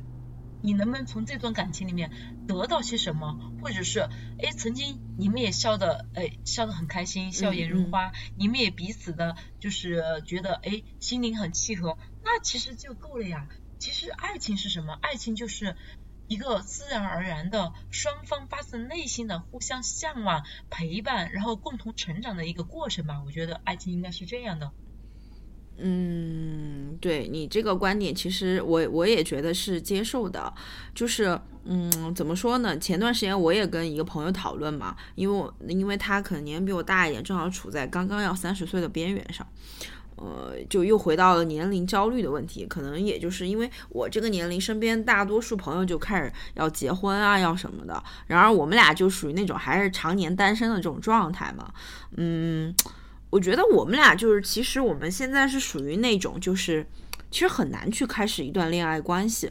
[0.63, 2.09] 你能不能从这段感情里面
[2.47, 4.09] 得到些什么，或者是
[4.39, 13.47] 哎，曾经你们也笑的哎笑得很开心，笑颜如花，你们也彼此的就是觉得哎心灵很契合，那其实就够了呀。
[13.77, 14.97] 其实爱情是什么？
[14.99, 15.77] 爱情就是。
[16.29, 23.21] 一个自然而然的双方发自内心的互相向往、陪伴，然后共同成长的一个过程吧。
[23.25, 24.71] 我觉得爱情应该是这样的。
[25.81, 30.53] 嗯，对你这个观点，其实我我也觉得是接受的。
[30.93, 32.77] 就是，嗯，怎么说呢？
[32.77, 39.47] 前段时间我也跟一个朋友讨论嘛，因为我因为他可能年龄比我大一点，正好处在刚刚要三十岁的边缘上。
[40.19, 48.03] 呃，就又回到了年龄焦虑的问题，可能也就是因为我这个年龄，身边大多数朋友就开始要结婚啊，要什么的。
[48.27, 51.71] 然而我们俩就属于那种还是常年单身的这种状态嘛。
[52.17, 52.75] 嗯，
[53.29, 56.86] 我觉得我们俩就是，其实我们现在是属于那种，就是
[57.32, 59.49] 其实很难去开始一段恋爱关系。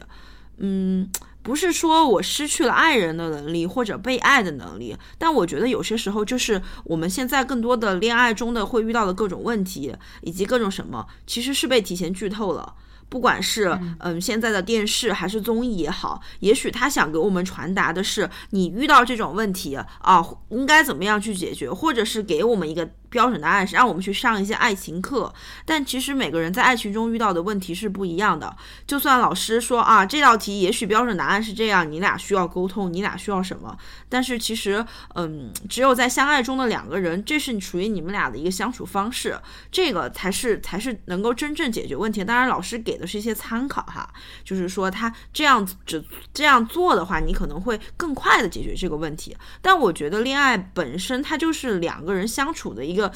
[0.57, 1.09] 嗯，
[1.41, 12.75] 不是说我失去了爱人的能力或者被爱的能力，但我觉得有些时候就是我们现在更多的恋爱中的会遇到的各种问题，以及各种什么，其实是被提前剧透了。
[13.07, 22.89] 不管是嗯现在的电视还是综艺也好，也许他想给我们传达的是，你遇到这种问题啊，应该怎么样去解决，或者是给我们一个。
[23.09, 25.33] 标准答案是让我们去上一些爱情课，
[25.65, 28.55] 但其实每个人在爱情中遇到的问题是不一样的。
[28.85, 33.75] 就算老师说啊，这道题也许标准答案是这样，你俩需要沟通，你俩需要什么？
[34.07, 39.35] 但是其实，嗯，只有在相爱中的两个人，这是属于你们俩的一个相处方式，
[39.71, 42.23] 这个才是才是能够真正解决问题。
[42.23, 44.07] 当然，老师给的是一些参考哈，
[44.43, 49.35] 就是说他这样只这样做的话，你可能会更快的解决这个问题。
[49.61, 52.98] 但我觉得恋爱本身它就是两个人相处的一个。
[52.99, 53.11] 个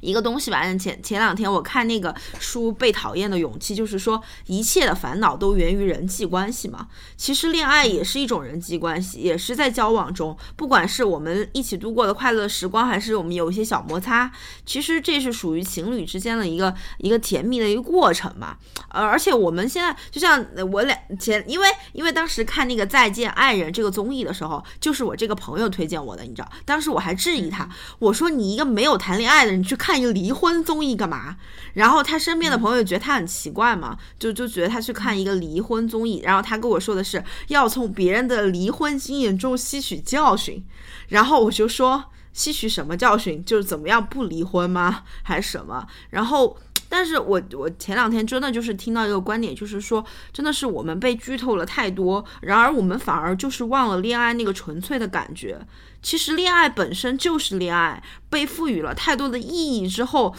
[0.00, 0.62] 一个东西吧。
[0.76, 6.88] 前前两天我看那个书《被讨厌的勇气》，就是说一切的烦恼都源于人际关系嘛。
[7.16, 14.30] 其实恋爱也是一种人际关系，也是在交往中，不管是我们一起度过的快乐时光，还是我们有一些小摩擦，
[14.64, 18.56] 其实这是属于情侣之间的一个一个甜蜜的一个过程嘛。
[18.88, 29.85] 呃，而且我们现在就像我俩前，因为因为当时看那个《再见爱人》这个综艺的时候，就是我这个朋友推荐我的，你知道，当时我还质疑他，我说你一个没有谈恋爱的，人去看。
[29.86, 31.36] 看一个离婚综艺干嘛？
[31.74, 36.20] 然后他身边的朋友觉得他很奇怪嘛，就就觉得他去看一个离婚综艺。
[36.24, 40.60] 然后他跟我说的是要从别人的离婚经验中吸取教训。
[41.06, 43.44] 然后我就说吸取什么教训？
[43.44, 45.04] 就是怎么样不离婚吗？
[45.22, 45.86] 还是什么？
[46.10, 46.58] 然后。
[46.88, 55.60] 但是我我前两天真的就是听到一个观点，就是说真的是我们被剧透了太多，然而我们反而就是忘了恋爱那个纯粹的感觉。
[56.02, 60.34] 其实恋爱本身就是恋爱，被赋予了太多的意义之后，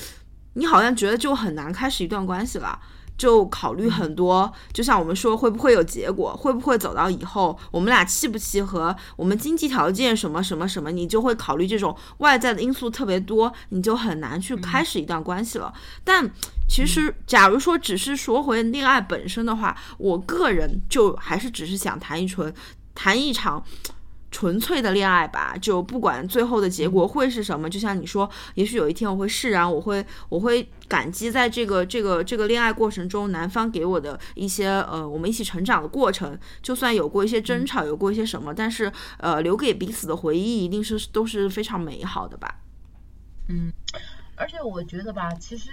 [0.54, 2.80] 你好像觉得就很难开始一段关系了。
[3.18, 15.74] 就考虑很多，就像我们说会不会有结果，会不会走到以后，我们俩契不契合，我们经济条件什么什么什么，你就会考虑这种外在的因素特别多，你就很难去开始一段关系了。
[16.04, 16.30] 但
[16.70, 22.54] 其实，假如说只是说回恋爱本身的话，我个人就还是只是想谈一纯，
[22.94, 23.64] 谈一场。
[24.30, 42.60] 纯粹的恋爱吧，就不管最后的结果会是什么，就像你说，也许有一天我会释然，我会我会感激在这个这个这个恋爱过程中，男方给我的一些呃，我们一起成长的过程，就算有过一些争吵，有过一些什么，但是呃，留给彼此的回忆一定是都是非常美好的吧。
[43.48, 43.72] 嗯，
[44.36, 45.70] 而且我觉得吧，其实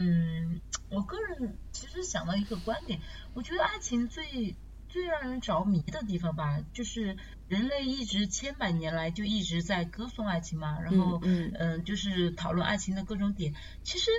[0.00, 2.98] 嗯，我个人其实想到一个观点，
[3.34, 4.54] 我觉得爱情最。
[4.94, 7.16] 最让人着迷的地方吧，就是
[7.48, 11.20] 人类一直千百年来就一直在歌颂爱情嘛，然后
[11.58, 13.56] 嗯，就是讨论爱情的各种点。
[13.82, 14.12] 其实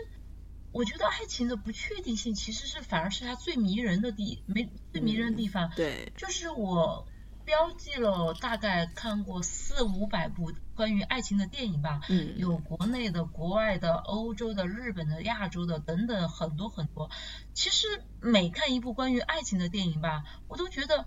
[0.73, 5.71] 我觉得爱情的不确定性，其实是反而是它最迷人的地，没最迷人的地方。
[5.77, 7.07] 对，就是我。
[7.45, 17.10] 标记了大概看过四五百部关于爱情的电影吧，嗯，有国内的、国外的、欧洲的、日本的、亚洲的等等很多很多。
[17.53, 17.88] 其实
[18.19, 21.05] 每看一部关于爱情的电影吧，我都觉得。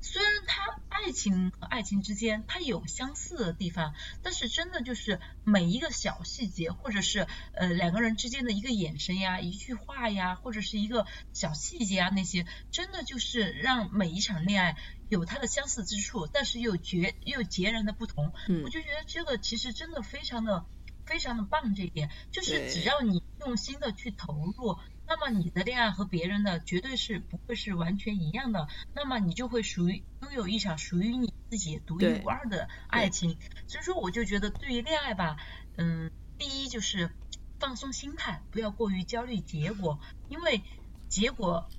[0.00, 14.76] 虽然它爱情和爱情之间它有相似的地方，但是真的就是每一个小细节，或者是呃两个人之间的一个眼神呀、一句话呀，或者是一个小细节啊，那些真的就是让每一场恋爱
[15.08, 18.32] 有它的相似之处，但是又绝又截然的不同。
[18.48, 20.64] 嗯，我就觉得这个其实真的非常的
[21.04, 24.78] 非常的棒，这一点就是只要你用心的去投入。
[25.08, 33.38] 那么你的恋爱和别人的绝对是不会是完全一样的，那么你就会属于拥有一场属于你自己独一无二的爱情。
[33.66, 35.38] 所以说，我就觉得对于恋爱吧，
[35.76, 37.10] 嗯，第一就是
[37.58, 40.62] 放松心态，不要过于焦虑结果，因为
[41.08, 41.70] 结果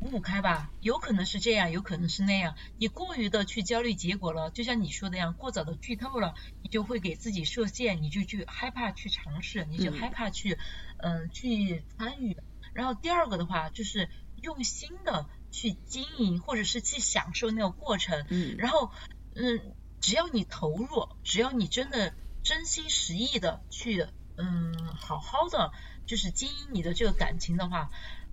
[0.00, 2.56] 五五开吧，有可能是这样，有可能是那样。
[2.78, 10.58] 你过于的去焦虑结果了，就像你说的样，过早的剧透了，你就会给自己设限，你就去害怕去尝试，你就害怕去
[10.98, 12.36] 嗯去参与。
[12.72, 14.08] 然后第二个的话，就是
[14.42, 18.26] 用心的去经营，或者是去享受那个过程。
[18.28, 18.56] 嗯。
[18.58, 18.90] 然后，
[19.34, 25.72] 嗯，只要你投入，只要你真的真心实意的去，嗯，好好的
[26.06, 27.90] 就是经营你的这个感情的话。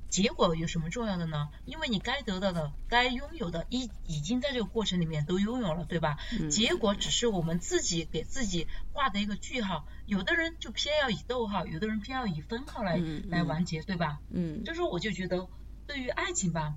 [0.09, 1.49] 结果有什么重要的呢？
[1.65, 6.17] 因为你该得到的、该拥有的，已已经在这个过程里面都拥有了，对吧？
[6.49, 9.87] 结果只是我们自己给自己画的一个句号。
[10.07, 14.19] 有的人就偏要以逗号，有的人偏要以分号来来完结，对吧？
[14.31, 14.63] 嗯。
[14.63, 15.47] 就是我就觉得，
[15.85, 16.73] 对于爱情吧，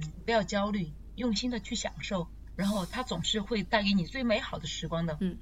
[0.00, 5.18] 嗯，不要焦虑，用心的去享受，然后它总是会带给你最美好的时光的。
[5.20, 5.36] 嗯。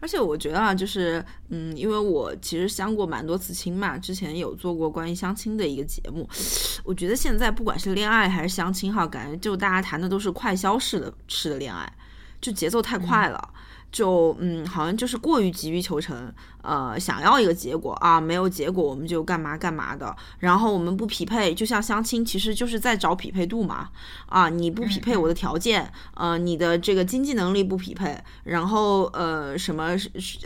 [0.00, 6.28] 而且我觉得啊，就是嗯，因为我其实相过蛮多次亲嘛，之前有做过关于相亲的一个节目。
[6.84, 11.90] 我觉得现在不管是恋爱还是相亲哈，感觉就大家谈的都是快消式的式的恋爱，
[12.40, 13.48] 就节奏太快了。
[13.92, 16.32] 就嗯，好像就是过于急于求成，
[16.62, 20.16] 呃，想要一个结果啊，没有结果我们就干嘛干嘛的。
[20.38, 23.90] 然后我们不匹配，就像相亲，其实就是在找匹配度嘛。
[24.26, 29.94] 啊，你不匹配我的条件，呃，你的这个经济能力不匹配，然后呃什么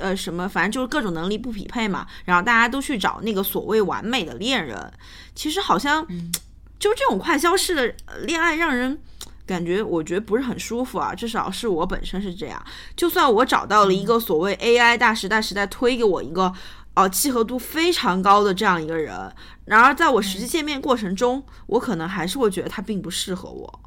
[0.01, 2.05] 呃什么，反正就是各种能力不匹配嘛。
[2.25, 4.93] 然后大家都去找那个所谓完美的恋人，
[5.37, 6.05] 其实好像
[6.81, 7.95] 就这种快消式的
[8.25, 9.01] 恋爱让人。
[9.47, 12.63] 感觉我觉得不是很舒服啊，至少是我本身是这样。
[12.97, 16.53] 就算我找到了一个所谓 AI 大时代时代推给我一个，
[16.95, 19.33] 呃，契合度非常高的这样一个人，
[19.67, 23.81] 然而在我实际见面过程中，我可能还是会觉得他并不适合我。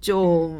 [0.00, 0.54] 就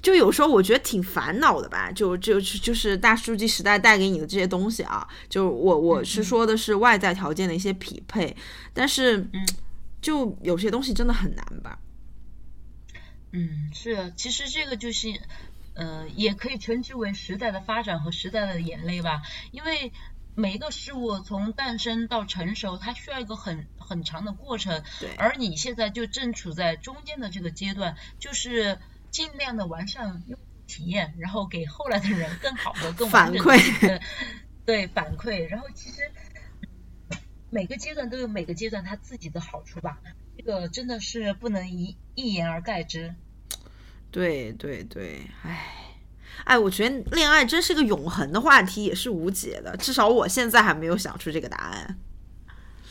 [0.00, 8.34] 就有时候我觉得挺烦恼的吧，就就就是大数据时代带给你的这些东西啊，就我我是说的是外在条件的一些匹配，
[8.72, 9.28] 但是
[10.00, 11.78] 就有些东西真的很难吧。
[13.36, 15.20] 嗯，是，其实这个就是，
[15.74, 19.20] 呃，也可以称之为时代的发展和时代的眼泪吧。
[19.52, 19.92] 因为
[20.34, 24.82] 每一个事物从诞生到成熟，它需要一个很很长的过程。
[25.00, 25.14] 对。
[25.16, 28.78] 而你现在就正处在中间的这个阶段，就是
[29.10, 34.00] 尽量的完善用户体验，然后给后来的人更好的、更反馈。
[34.64, 35.46] 对反馈。
[35.46, 36.10] 然后其实
[37.50, 40.00] 每个阶段都有每个阶段它自己的好处吧。
[40.38, 43.14] 这个真的是不能一一言而概之。
[44.10, 45.74] 对对对，哎，
[46.44, 49.76] 哎，我觉得恋爱真是个永恒的话题，也是无解的。
[49.76, 51.98] 至少我现在还没有想出这个答案。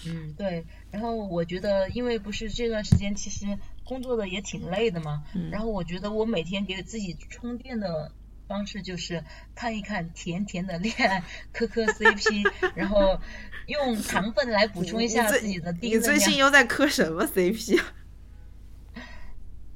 [0.08, 0.66] 嗯，对。
[0.92, 3.46] 然后我觉得，因为不是这段时间其实
[3.84, 5.24] 工作的也挺累的嘛。
[5.34, 5.50] 嗯。
[5.50, 8.12] 然后我觉得我每天给自己充电的
[8.48, 9.24] 方式就是
[9.56, 13.20] 看一看甜甜的恋爱，磕磕 CP，然后
[13.66, 17.86] 用糖分来补充一下自己的低你最近又在磕什么 CP 啊？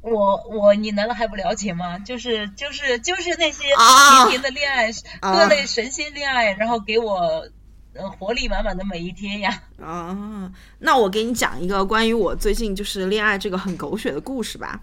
[0.01, 1.99] 我我你难道还不了解吗？
[1.99, 4.89] 就是就是就是那些甜甜的恋爱，
[5.19, 7.45] 各类神仙恋爱，然后给我
[7.93, 9.61] 呃活力满满的每一天呀。
[9.81, 14.79] 啊，那我给你讲一个关于我最近就是恋爱这个很狗血的故事吧。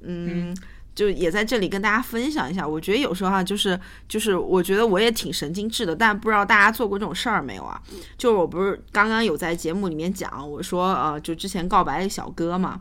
[0.00, 0.56] 嗯，
[0.94, 2.66] 就也在这里跟大家分享一下。
[2.66, 3.78] 我觉得有时候哈，就是
[4.08, 7.82] 就是我觉得我也挺神经质的，但不知道大家做过这种事儿没有啊？
[8.16, 12.80] 就我不是刚刚有在节目里面讲，我说呃，就之前告白小哥嘛。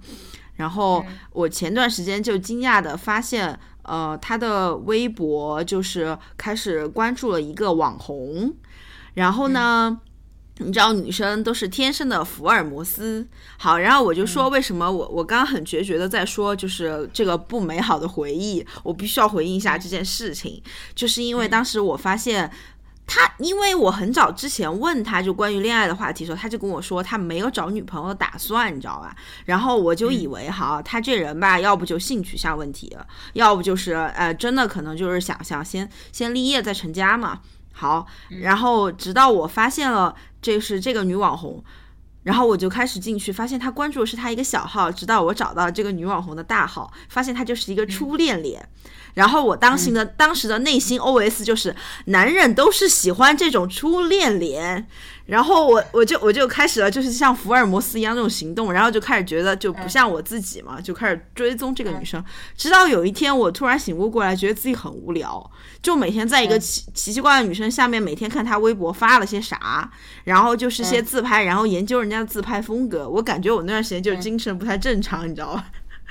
[0.56, 8.54] 然后我前段时间就惊讶的发现，呃，他的微博就是开始关注了一个网红。
[9.16, 10.00] 然后呢，
[10.60, 13.28] 你知道女生都是天生的福尔摩斯。
[13.58, 20.62] 好，然后我就说为什么我我刚刚很决绝的在说，就是这个不美好的回忆，我必须要回应一下这件事情，
[20.94, 22.52] 就是因为当时我发现。
[23.06, 29.16] 他因为我很早之前问他就关于恋爱的话题的时候，他就跟我说他没有找女朋友的打算，你知道吧？
[29.46, 32.96] 然后我就以为哈，他这人吧，要不就性取向问题，
[33.34, 37.42] 要不就是呃，真的可能就是想想先先立业再成家嘛。
[37.74, 41.62] 好，然后直到我发现了这是这个女网红，
[42.24, 48.70] 然后我就开始进去，发现他关注的是他一个小号，直到我找到这个女网红的大号，发现他就是一个初恋脸。
[49.14, 54.88] 然后我当时的当时的内心 OS 就是，男人都是喜欢这种初恋脸。
[55.26, 62.22] 然后我我就我就开始了，就是像福尔摩斯一样那种行动，然后就开始觉得就不像我自己嘛，就开始追踪这个女生。
[62.58, 65.50] 直到有一天，我突然醒悟过来，觉得自己很无聊，
[65.82, 69.90] 就每天在一个奇奇奇怪的女生下面，每天看她微博发了些啥，
[70.26, 73.08] 然后就是些自拍，然后研究人家的自拍风格。
[73.08, 75.66] 我感觉我那段时间就精神不太正常，你知道吧？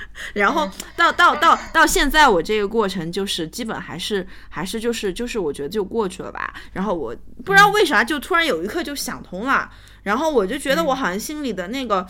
[0.33, 6.53] 然后到到到到现在，我这个过程就是基本还是还是就是就是我觉得就过去了吧。
[6.73, 9.69] 然后我不知道为啥就突然有一刻就想通了，
[10.03, 12.05] 然后我就觉得我好像心里的那个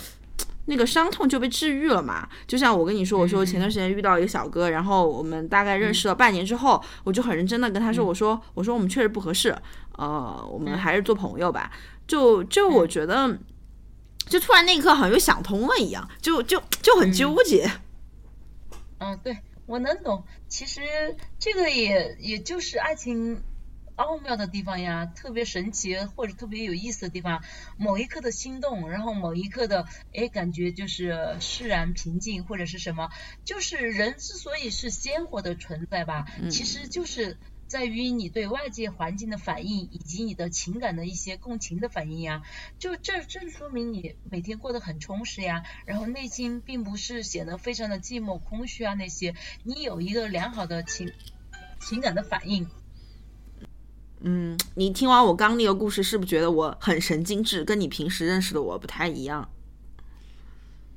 [0.65, 2.27] 那个伤痛就被治愈了嘛。
[2.47, 9.55] 就像我跟你说，我说前段时间遇到一个小哥，然后我们大概认识了半年之后，我就很认真的跟他说，我说我说我们确实不合适，
[9.97, 11.71] 呃，我们还是做朋友吧。
[12.07, 13.37] 就就我觉得。
[14.25, 17.65] 就突然那一刻好像又想通了一样，就就就很纠结。
[17.65, 17.71] 嗯，
[19.23, 20.25] 对我能懂。
[20.47, 20.81] 其实
[21.39, 23.43] 这个也也就是爱情
[23.95, 27.43] 奥妙的地方呀，特别神奇或者特别有意思的地方。
[27.77, 33.09] 某一刻的心动，然后某一刻的哎感觉就是释然平静或者是什么，
[33.45, 37.37] 就是人之所以是鲜活的存在吧，其实就是。
[37.73, 42.43] 在于你对外界环境的反应，以及你的情感的一些共情的反应呀，
[42.77, 51.11] 就这正说明你每天过得很充实呀，然后内心并不是显得非常的寂寞空虚啊那些，你有一个良好的情
[51.81, 52.67] 情感的反应。
[54.19, 59.49] 嗯，你听完我刚那个故事，是不是觉得我很神经质，跟你平时认识的我不太一样？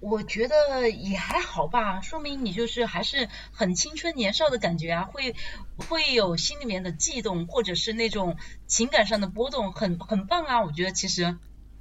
[0.08, 5.34] 我觉得也还好吧，说明你就是还是很青春年少的感觉啊，会
[5.76, 8.36] 会有心里面的悸动，或者是那种
[8.68, 10.62] 情感上的波动，很很棒啊！
[10.62, 11.36] 我觉得其实。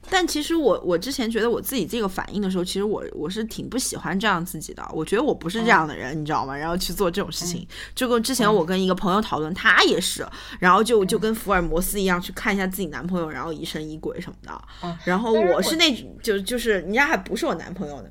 [0.10, 4.86] 但其实我我之前觉得我自己这个反应的时候，其实我我是挺不喜欢这样自己的。
[4.94, 6.56] 我觉得我不是这样的人，你知道吗？
[6.56, 10.26] 然后去做这种事情，就跟之前我跟一个朋友讨论，他也是，
[10.60, 14.96] 然后就就跟福尔摩斯一样去看一下自己男朋友，然后疑神疑鬼什么的。
[15.04, 15.92] 然后我是那
[16.22, 18.10] 就就是人家还不是我男朋友呢。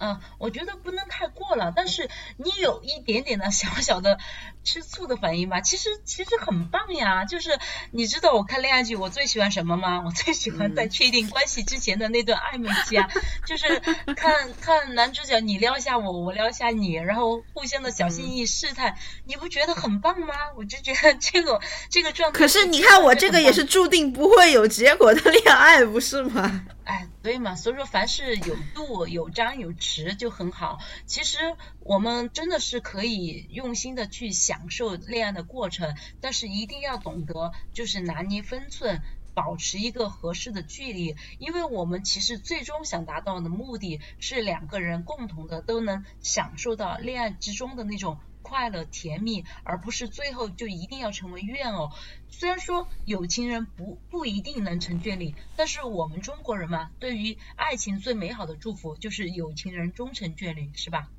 [0.00, 4.18] 嗯，我觉得不能太过了，但是你有一点点的小小的
[4.64, 7.24] 吃醋的反应吧，其实其实很棒呀。
[7.24, 7.58] 就是
[7.90, 10.02] 你知道我看恋爱剧我最喜欢什么吗？
[10.04, 13.08] 我最喜欢在确定关系之前的那段暧昧期啊，
[13.46, 13.80] 就是
[14.14, 20.34] 看看男主角你撩一下我，我撩一下你，然后互相的小心翼翼试探，你不觉得很棒吗？
[20.56, 22.38] 我就觉得这个这个状态。
[22.38, 26.66] 可是你看我这个也是注定不会有结果的恋爱，不是吗？
[26.88, 30.78] 哎，对嘛，所以说凡事有度、有张有弛就很好。
[31.04, 31.36] 其实
[31.80, 39.02] 我们真的是可以用心的去享受恋爱的过程，但是一定要懂得就是拿捏分寸，
[39.34, 41.14] 保持一个合适的距离。
[41.38, 48.18] 因为我们其实最终想达到的目的是两个人共同的都能享受到恋爱之中的那种。
[48.48, 51.90] 快乐甜蜜，而不是最后就一定要成为怨偶。
[52.30, 61.10] 虽然说有情人不不一定能成眷侣，但是我们中国人嘛，对于爱情最美好的祝福就是有情人终成眷侣，是吧？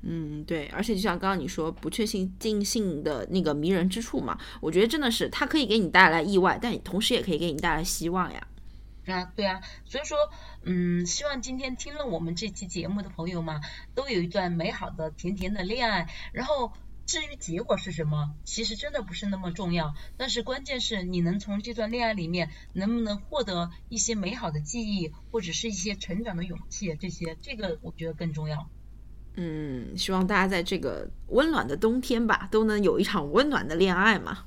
[0.00, 0.66] 嗯，对。
[0.68, 2.06] 而且就像刚刚你说不确
[2.38, 8.48] 定性的那个迷人之处嘛，我觉得真的是它可以给你带来意外，但同时也可以给你带来希望呀。
[9.12, 10.18] 啊，对啊，所以说，
[10.62, 13.60] 嗯，希望今天听了我们这期节目的朋友们，
[13.94, 16.08] 都有一段美好的、甜甜的恋爱。
[16.32, 16.72] 然后，
[17.06, 19.94] 至于结果是什么，其实真的不是那么重要。
[20.16, 28.68] 但是关键是你能从这段恋爱里面，能不能获得一些美好的记忆，或者是一些成长的勇气，这些，这个我觉得更重要。
[29.40, 34.44] 嗯，希望大家在这个温暖的冬天吧，都能有一场温暖的恋爱嘛。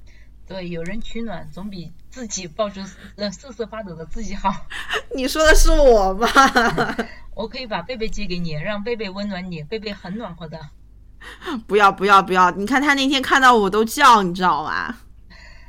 [0.52, 2.84] 对，有人取暖总比自己抱着
[3.16, 4.54] 呃瑟瑟发抖的自己好。
[5.16, 6.28] 你说的是我吧？
[7.34, 9.64] 我可以把贝贝借给你，让贝贝温暖你。
[9.64, 10.60] 贝贝很暖和的。
[11.66, 12.52] 不要不要不要！
[12.52, 14.98] 你看他那天看到我都叫，你知道吗？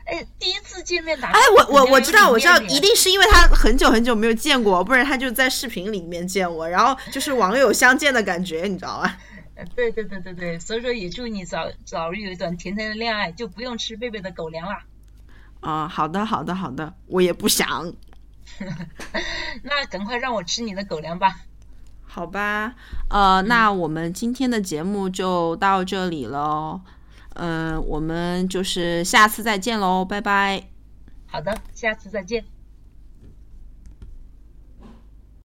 [0.05, 1.29] 哎，第一次见面打。
[1.29, 9.17] 哎，我我我知道我知道，一定是因为他很久很久没有见过，不然他就在视频里面见我，然后就是网友相见的感觉，你知道吧？
[9.65, 14.85] 对对对对对，所以说也祝你早早日有一段甜甜的恋爱，就不用吃贝贝的狗粮啦。
[15.61, 17.95] 啊，好的好的好的，我也不想。
[19.63, 21.41] 那赶快让我吃你的狗粮吧。
[22.05, 22.75] 好吧，
[23.09, 26.81] 呃，那我们今天的节目就到这里了。
[27.35, 30.65] 嗯，我们就是下次再见喽，拜拜。
[31.27, 32.45] 好的，下次再见。